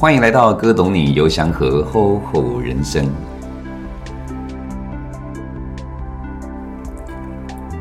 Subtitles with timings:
[0.00, 3.04] 欢迎来到哥懂你游祥和吼吼人生。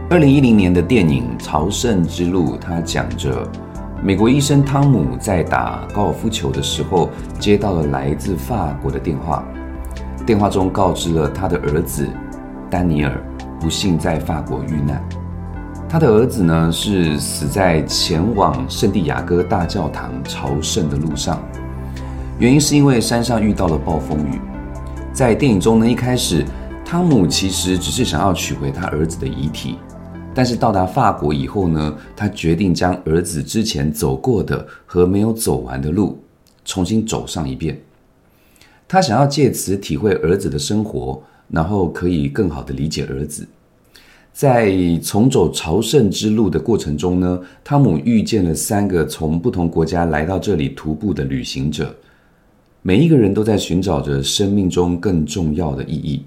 [0.09, 3.47] 二零一零年的电影《朝圣之路》，它讲着
[4.01, 9.45] 美国医生汤姆在打高尔夫球的时候，接到了来自法国的电话，
[10.25, 12.09] 电话中告知了他的儿子
[12.67, 13.23] 丹尼尔
[13.59, 15.07] 不幸在法国遇难。
[15.87, 21.39] 他的儿子呢，是死在前往圣地亚哥大教堂朝圣的路上。
[22.39, 24.39] 原因是因为山上遇到了暴风雨。
[25.11, 26.45] 在电影中呢，一开始
[26.85, 29.77] 汤姆其实只是想要取回他儿子的遗体，
[30.35, 36.19] 但是到达法国以后呢，他决定将儿子之前走过的和没有走完的路
[36.63, 37.81] 重新走上一遍。
[38.87, 43.47] 他想要借此体会儿子的生活，然后可以更好的理解儿子。
[44.31, 51.95] 在重走朝圣之路的过程中呢，汤姆遇见了三个从不同国家来到这里徒步的旅行者。
[52.81, 56.23] 每一个人都在寻找着生命中更重要的意义，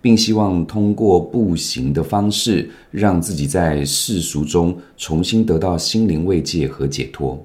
[0.00, 7.44] 并希望通过步行的方式，让自己在世俗中重新得到心灵慰藉和解脱。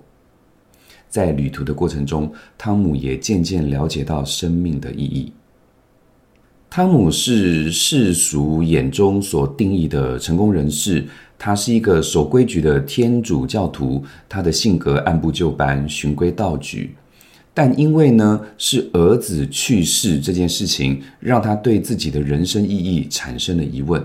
[1.09, 5.31] 在旅途的过程中，汤姆也渐渐了解到生命的意义。
[6.71, 11.05] 汤姆是世俗眼中所定义的成功人士，
[11.37, 16.95] 他是一个守规矩的天主教徒，他的性格按部就班，循规蹈矩。
[17.53, 24.03] 但因为呢，是儿子去世这件事情，让他对自己的人生意义产生了疑问。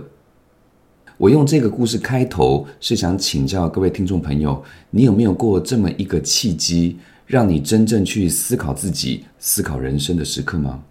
[1.16, 10.82] 我用这个故事开头，是想请教各位听众朋友，你有没有过这么一个契机，让你真正去思考自己、思考人生的时刻吗？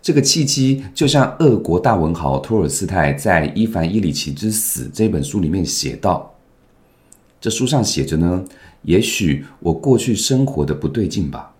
[0.00, 6.32] 这个契机，就像俄国大文豪托尔斯泰在《伊凡·伊里奇之死》这本书里面写道，
[7.40, 8.44] 这书上写着呢。
[8.82, 11.54] 也许我过去生活的不对劲吧。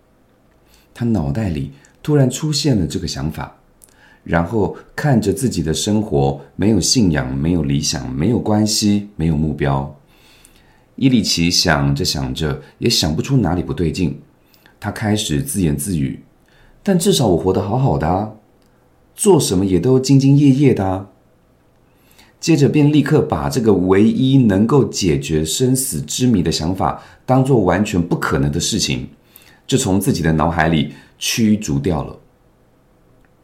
[0.94, 3.56] 他脑袋里突然出现了这个想法，
[4.24, 9.96] 然后看着自己的生活，没有信仰，没有理想，没有关系，没有目标。
[10.96, 14.20] 伊里奇想着想着，也想不出哪里不对劲。
[14.78, 16.22] 他开始自言自语
[16.82, 18.32] ：“但至少我活得好好的啊，
[19.14, 21.08] 做什么也都兢兢业业的啊。”
[22.40, 29.06] 接着便立刻把这个唯一能够解决生死之谜的想法当做完全不可能的事情，
[29.66, 32.18] 就从自己的脑海里驱逐掉了。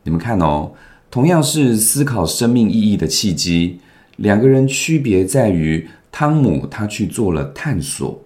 [0.02, 0.72] 你们看哦，
[1.10, 3.80] 同样是思考生命意义的契机，
[4.16, 8.22] 两个人区别在于，汤姆他去做了探索，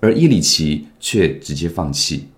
[0.00, 2.28] 而伊里奇却直接放弃。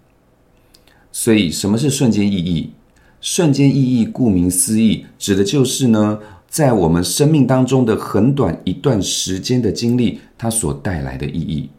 [1.12, 2.72] 所以，什么是瞬间意义？
[3.20, 6.18] 瞬间意义顾名思义，指的就是呢。
[6.50, 11.70] 在我们生命当中的很短一段时间的经历，它所带来的意义，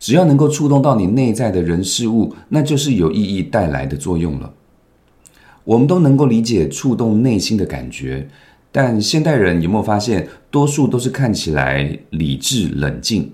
[0.00, 4.52] 只要能够触动到你内在的人事物，那就是有意义带来的作用了。
[5.62, 8.28] 我们都能够理解触动内心的感觉，
[8.72, 13.32] 但现代人有没有发现，多数都是看起来理智冷静，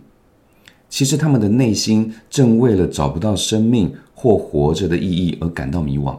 [0.91, 6.19] 其实他们的内心正为了找不到生命或活着的意义而感到迷惘，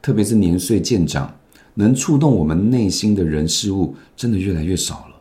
[0.00, 1.34] 特别是年岁渐长。
[1.74, 5.16] 能触动我们内心的人事物，真的越来越少了。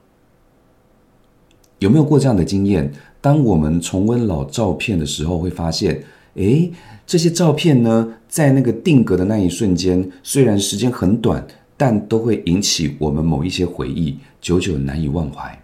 [1.79, 2.91] 有没有过这样的经验？
[3.19, 6.03] 当我们重温老照片的时候，会发现，
[6.35, 6.71] 诶，
[7.05, 11.45] 这些照片呢，在那个定格的那一瞬间，虽然时间很短，
[11.77, 15.61] 但都会引起我们某一些回忆，久久难以忘怀，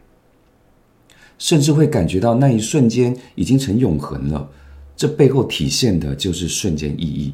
[1.37, 4.49] 甚至会感觉到那一瞬间已经成永恒了。
[4.95, 7.33] 这背后体现的就是瞬间意义。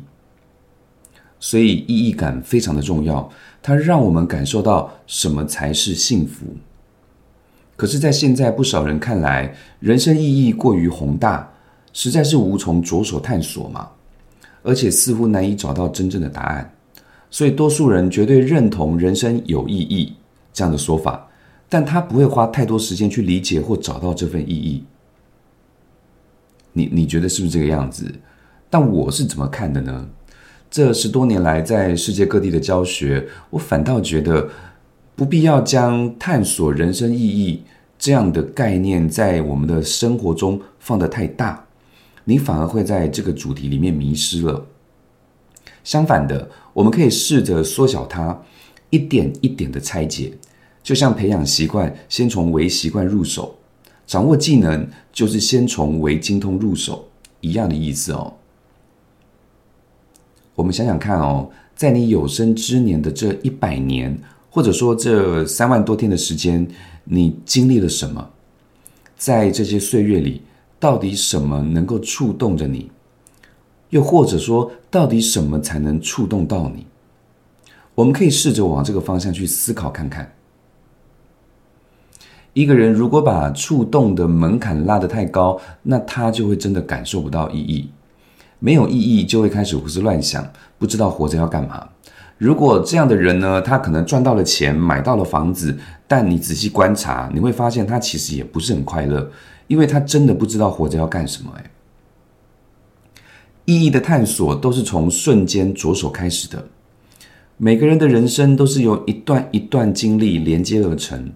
[1.43, 3.29] 所以意义感非常的重要，
[3.61, 6.45] 它让我们感受到什么才是幸福。
[7.75, 11.51] 可是，在现在不少人看来，人生意义过于宏大，
[11.91, 13.89] 实在是无从着手探索嘛，
[14.61, 16.73] 而且似乎难以找到真正的答案。
[17.29, 20.13] 所以，多数人绝对认同人生有意义
[20.53, 21.27] 这样的说法，
[21.67, 24.81] 但他不会花太多时间去理解或找到这份意义。
[26.71, 28.09] 你你觉得是不是这个样子？
[28.69, 30.07] 但我是怎么看的呢？
[30.73, 34.49] 这十多年来，在世界各地的教学，我反倒觉得
[35.15, 37.61] 不必要将探索人生意义
[37.99, 41.63] 这样的概念在我们的生活中放得太大，
[42.23, 44.65] 你反而会在这个主题里面迷失了。
[45.83, 48.41] 相反的，我们可以试着缩小它，
[48.89, 50.33] 一点一点的拆解，
[50.81, 53.59] 就像培养习惯，先从微习惯入手；
[54.07, 57.07] 掌握技能，就是先从微精通入手，
[57.41, 58.33] 一样的意思哦。
[60.55, 64.17] 我们想想看哦，在你有生之年的这一百年，
[64.49, 66.67] 或者说这三万多天的时间，
[67.03, 68.29] 你经历了什么？
[69.17, 70.41] 在这些岁月里，
[70.79, 72.91] 到底什么能够触动着你？
[73.89, 76.85] 又或者说，到底什么才能触动到你？
[77.95, 80.33] 我们可以试着往这个方向去思考看看。
[82.53, 87.89] 一个人如果把触动的门槛拉得太高，那他就会真的感受不到意义。
[88.63, 91.85] 没有意义，就会开始胡思乱想，不知道活着要干嘛。
[92.37, 95.77] 如果这样的人呢，他可能赚到了钱，买到了房子，
[96.07, 99.29] 但你仔细观察，你会发现他其实也不是很快乐，
[99.67, 101.51] 因为他真的不知道活着要干什么。
[101.57, 101.69] 诶
[103.65, 106.65] 意义的探索都是从瞬间着手开始的。
[107.57, 111.29] 每个人的人生都是由一段一段经历连接而成，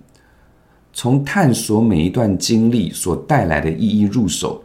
[0.93, 4.63] 从探索每一段经历所带来的意义入手，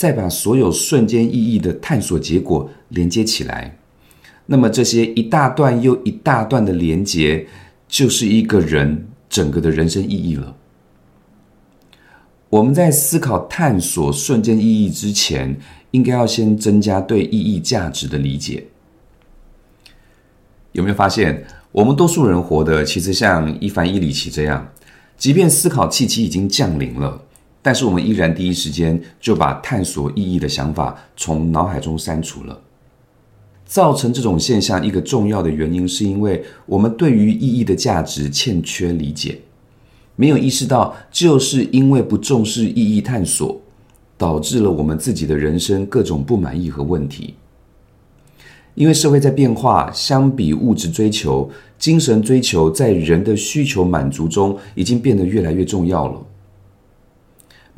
[0.00, 3.76] 再把所有瞬间意义的探索结果连接起来。
[4.46, 7.46] 那么这些一大段又一大段的连接，
[7.86, 10.56] 就是一个人整个的人生意义了。
[12.48, 15.54] 我们在思考探索瞬间意义之前，
[15.90, 18.68] 应该要先增加对意义价值的理解。
[20.72, 24.66] 有没有发现，我们多数人活的其实像伊凡·伊里奇这样，
[25.18, 27.22] 即便思考契机已经降临了，
[27.62, 32.60] 但是我们依然第一时间就把探索意义的想法从脑海中删除了。
[33.66, 39.38] 造成这种现象一个重要的原因，是因为我们对于意义的价值欠缺理解，
[40.16, 43.60] 没有意识到，就是因为不重视意义探索，
[44.18, 47.34] 导致了我们自己的人生各种不满意和问题。
[48.74, 51.48] 因为社会在变化，相比物质追求，
[51.78, 56.20] 精神追求在人的需求满足中已经变得越来越重要了。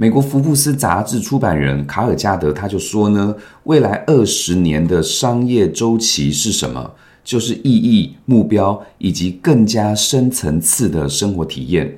[0.02, 3.32] 美国福布斯杂志出版人卡尔加德他就说呢，
[3.62, 6.90] 未来二十年的商业周期是什么？
[7.22, 11.96] 就是意义、目标以及更加深层次的生活体验。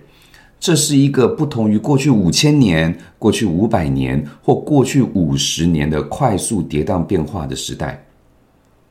[0.60, 8.04] 这是一个不同于过去五千年、过去五百年或过去五十年的快速跌宕变化的时代。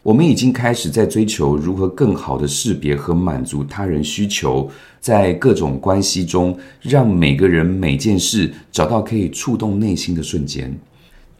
[0.03, 4.69] 我们已经开始在追求如何更好的识别和满足他人需求，
[4.99, 10.77] 在各种关系中，让每个人每件事找到可以触动内心的瞬间。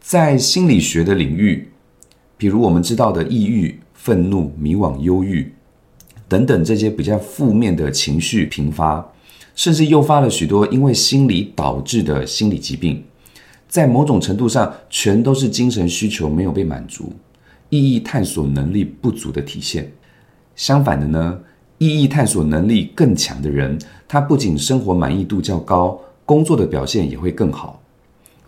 [0.00, 1.68] 在心理学的领域，
[2.38, 5.52] 比如我们知道的抑郁、愤怒、迷惘、忧郁
[6.26, 9.06] 等等这些比较负面的情绪频发，
[9.54, 13.04] 甚至诱发了许多因为心理导致的心理疾病，
[13.68, 17.12] 在某种程度上，全都是精神需求没有被满足。
[17.70, 19.92] 意义探索能力不足的体现。
[20.54, 21.40] 相反的呢，
[21.78, 27.82] 意义探索能力更强的人，他不仅生活满意度较高，工作的表现也会更好。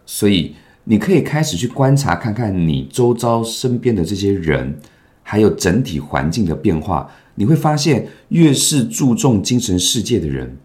[0.04, 0.54] 所以，
[0.84, 4.78] 你可以开始去观察，看看你周遭身边的这些人，
[5.24, 7.10] 还有整体环境的变化。
[7.34, 10.56] 你会发现，越是注重精神世界的人，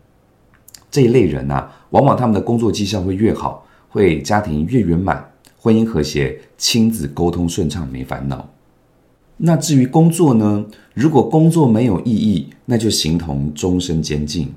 [0.92, 5.31] 这一类人呐，往往他们的工作绩效会越好，会家庭越圆满。
[5.64, 8.50] 婚姻和谐，亲子沟通顺畅，没烦恼。
[9.38, 10.66] 那至于工作呢？
[10.96, 14.48] 如果工作没有意义，那就形同终身监禁；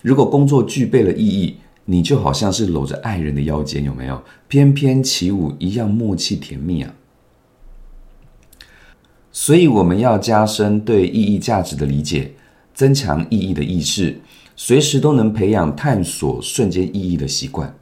[0.00, 4.22] 如果工作具备了意义，你就好像是搂着爱人的腰间，有没有？
[4.48, 6.94] 翩翩起舞一样默契甜蜜啊！
[9.30, 12.32] 所以我们要加深对意义价值的理解，
[12.72, 14.18] 增强意义的意识，
[14.56, 17.76] 随时都能培养探索瞬间意义的习惯。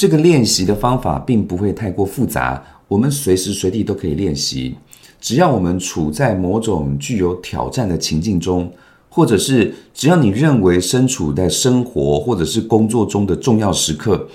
[0.00, 4.74] 这个练习的方法并不会太过复杂，我们随时随地都可以练习。
[5.20, 8.72] 只要我们处在某种具有挑战的情境中，
[9.10, 14.26] 或者是只要你认为身处在生活或者是工作中的重要时刻，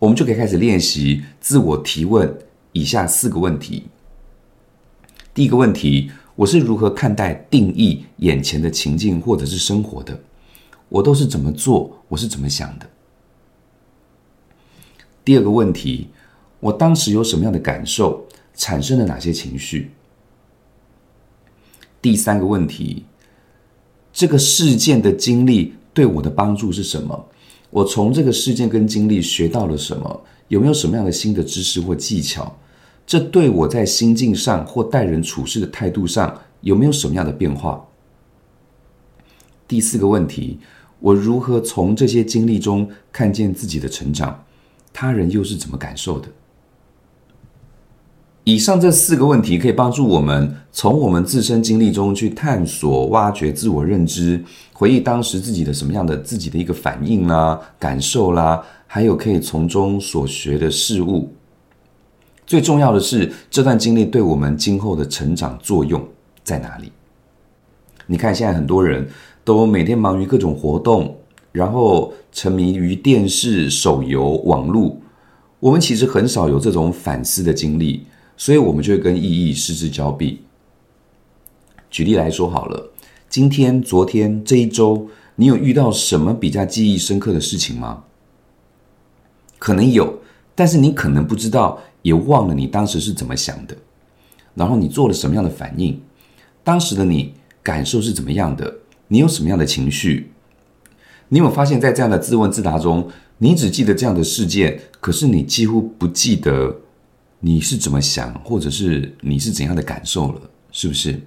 [0.00, 2.36] 我们就可以开始练习自我提问
[2.72, 3.84] 以下四个问题。
[5.32, 10.18] 第一个问题：我是如何看待、定义眼前的情境或者是生活的？
[10.88, 11.96] 我都是怎么做？
[12.08, 12.86] 我是怎么想的？
[15.24, 16.08] 第二个问题，
[16.60, 19.90] 我当时有什么样的感受，产生了哪些情绪？
[22.00, 23.04] 第三个问题，
[24.12, 27.28] 这个事件的经历对我的帮助是什么？
[27.70, 30.24] 我从这个事件跟经历学到了什么？
[30.48, 32.58] 有没有什么样的新的知识或技巧？
[33.06, 37.86] 这对我在心境上或待人处事的态度上有没有什么样的变化？
[39.66, 40.58] 第四个问题，
[41.00, 44.44] 我如何从这些经历中看见自己的成长？
[45.02, 46.28] 他人又是怎么感受的？
[48.44, 54.40] 以上这四个问题可以帮助我们从我们自身经历中去探索、挖掘自我认知，
[54.72, 61.28] 回忆当时自己的什么样的自己的一个反应啦、感受啦，还有可以从中所学的事物。
[62.46, 66.00] 最重要的是，这段经历对我们今后的成长作用
[66.44, 66.92] 在哪里？
[68.06, 69.08] 你看，现在很多人
[69.42, 71.18] 都每天忙于各种活动。
[71.52, 74.98] 然后沉迷于电视、手游、网络，
[75.60, 78.06] 我们其实很少有这种反思的经历，
[78.36, 80.40] 所以我们就会跟意义失之交臂。
[81.90, 82.90] 举例来说好了，
[83.28, 88.04] 今天、昨天这一周，你有遇到什么比较记忆深刻的事情吗？
[89.58, 90.20] 可能有，
[90.54, 93.76] 但是你可能不知道，也忘了你当时是怎么想的，
[94.54, 96.00] 然后你做了什么样的反应，
[96.64, 98.78] 当时的你感受是怎么样的，
[99.08, 100.31] 你有什么样的情绪？
[101.32, 103.08] 你有发现，在这样的自问自答中，
[103.38, 106.76] 你只记得这样的事件，可是你几乎不记得
[107.40, 110.40] 你是怎么想，或者是你是怎样的感受了，
[110.72, 111.18] 是不是？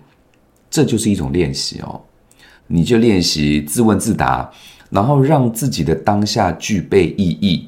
[0.70, 2.00] 这就是一种练习哦，
[2.68, 4.48] 你就练习自问自答，
[4.92, 7.68] 然后让自己的当下具备意义。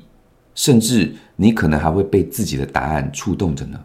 [0.54, 3.80] 甚至你可能还会被自己的答案触动着呢。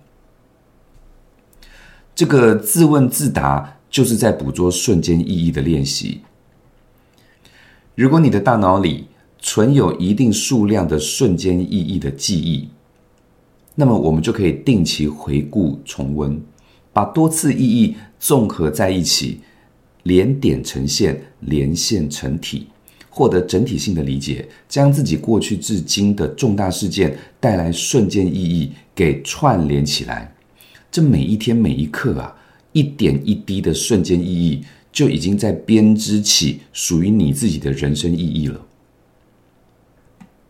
[2.15, 6.21] 这个自问自答就是在捕捉瞬间意义的练习。
[7.95, 9.05] 如果你的大脑里
[9.39, 12.69] 存有一定数量的瞬间意义的记忆，
[13.75, 16.41] 那么我们就可以定期回顾重温，
[16.93, 19.41] 把多次意义综合在一起，
[20.05, 22.67] 连点成线，连线成体。
[23.15, 30.35] 获得整体性的理解，将自己过去至今的重大事件带来瞬间意义给串联起来，
[30.91, 32.35] 这每一天每一刻啊，
[32.73, 38.61] 一点一滴的瞬间意义就已经在编织起属于你自己的人生意义了。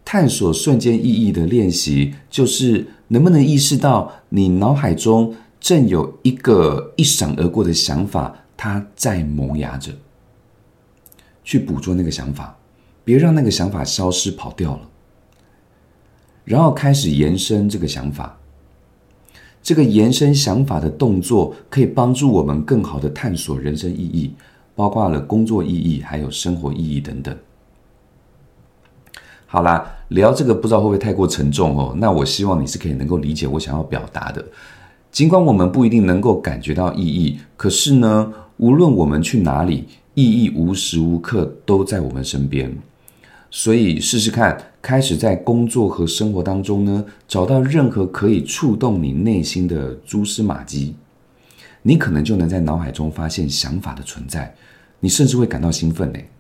[0.05, 9.93] 探索瞬间意义的练习，就是能不能意识到你脑海中正有一个一闪而过的想法，它在萌芽着。
[11.45, 12.57] 去捕捉那个想法，
[13.05, 14.89] 别让那个想法消失跑掉了，
[16.45, 18.39] 然后开始延伸这个想法。
[19.63, 24.33] 这个延伸想法的动作可以帮助我们更好的探索人生意义，
[24.75, 27.37] 包括了工作意义，还有生活意义等等。
[29.47, 31.95] 好啦，聊这个不知道会不会太过沉重哦？
[31.97, 34.45] 那我希望你是可以能够理解我想要表达的。
[35.11, 39.87] 尽管我们不一定能够感觉到意义，可是呢，无论我们去哪里。
[40.15, 42.71] 意义无时无刻都在我们身边，
[43.55, 50.95] 所以试试看，开始在工作和生活当中呢，找到任何可以触动你内心的蛛丝马迹，
[51.83, 54.55] 你可能就能在脑海中发现想法的存在，
[55.01, 56.31] 你甚至会感到兴奋嘞。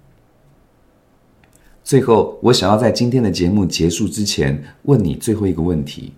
[1.85, 6.15] 最后，我想要在今天的节目结束之前问你最后一个问题，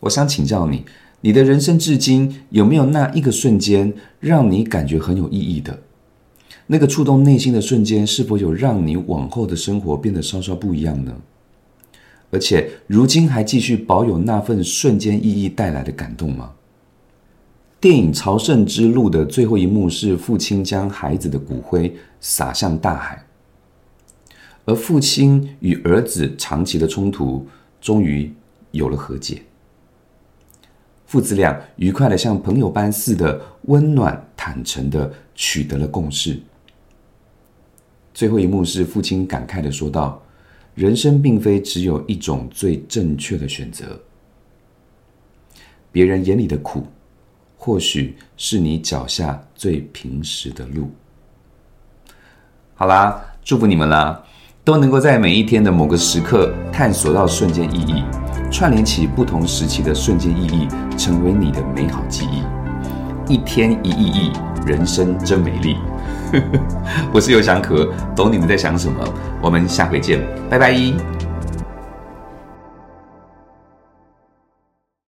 [0.00, 0.84] 我想请教你，
[1.20, 5.78] 你的人生至今有没有那一个瞬间让你感觉很有意义的？
[6.68, 11.16] 那个触动内心的瞬间，是否有让你往后的生活变得稍稍不一样呢？
[12.32, 16.52] 而且，如今还继续保有那份瞬间意义带来的感动吗？
[17.78, 23.24] 电影《朝圣之路》的最后一幕是父亲将孩子的骨灰撒向大海，
[24.64, 27.46] 而父亲与儿子长期的冲突
[27.80, 28.32] 终于
[28.72, 29.42] 有了和解，
[31.06, 36.40] 父子俩愉快的像朋友般似的温暖坦诚的取得了共识。
[38.16, 40.22] 最后一幕是父亲感慨的说道
[40.74, 44.00] ：“人生并非只有一种最正确的选择，
[45.92, 46.86] 别人眼里的苦，
[47.58, 50.90] 或许是你脚下最平实的路。”
[52.74, 54.24] 好啦，祝福你们啦，
[54.64, 58.02] 都能够在每一天的某个时刻探索到瞬间意义，
[58.50, 62.42] 串联起不同时期的瞬间意义，成为你的美好记忆。
[63.30, 64.32] 一天一意义，
[64.66, 65.76] 人生真美丽。
[67.12, 69.14] 我是尤翔可，懂你们在想什么。
[69.40, 71.15] 我们下回见，拜拜。